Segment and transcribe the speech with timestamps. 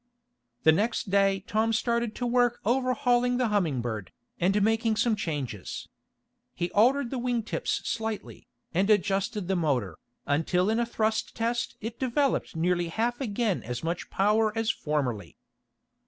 [0.63, 5.89] The next day Tom started to work overhauling the Humming Bird, and making some changes.
[6.55, 11.75] He altered the wing tips slightly, and adjusted the motor, until in a thrust test
[11.81, 15.37] it developed nearly half again as much power as formerly.